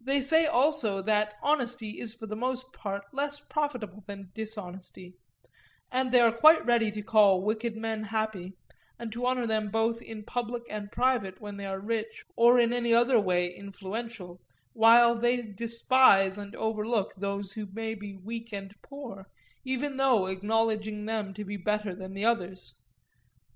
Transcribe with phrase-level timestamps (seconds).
[0.00, 5.14] They say also that honesty is for the most part less profitable than dishonesty;
[5.92, 8.54] and they are quite ready to call wicked men happy,
[8.98, 12.72] and to honour them both in public and private when they are rich or in
[12.72, 14.40] any other way influential,
[14.72, 19.28] while they despise and overlook those who may be weak and poor,
[19.64, 22.74] even though acknowledging them to be better than the others.